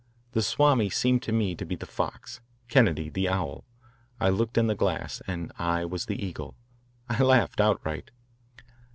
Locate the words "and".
5.27-5.51